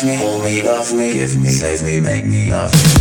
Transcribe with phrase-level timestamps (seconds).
[0.00, 2.99] touch me, hold me, love me, give me, save me, make me love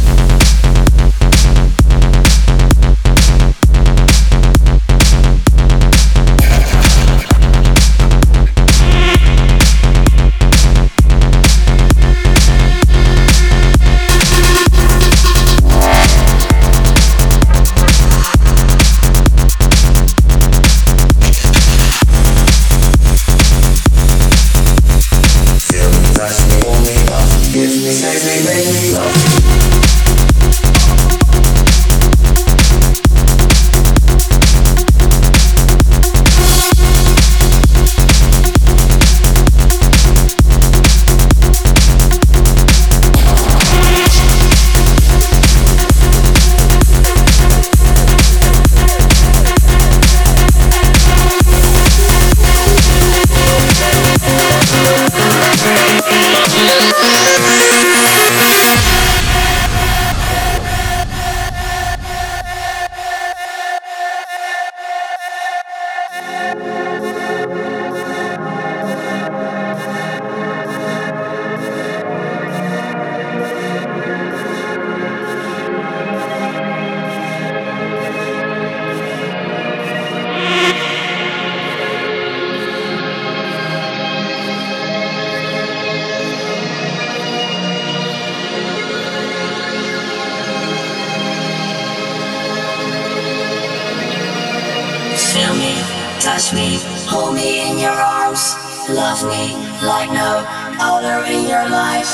[99.09, 100.45] Love me like no
[100.79, 102.11] other in your life.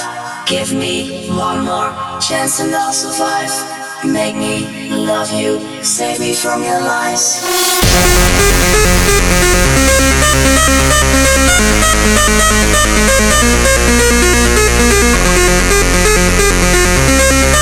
[0.47, 3.51] Give me one more chance and I'll survive.
[4.05, 7.43] Make me love you, save me from your lies.